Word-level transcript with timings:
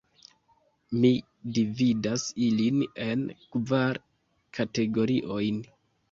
Mi 1.01 1.09
dividas 1.57 2.23
ilin 2.45 2.79
en 3.07 3.21
kvar 3.57 3.99
kategoriojn. 4.59 5.61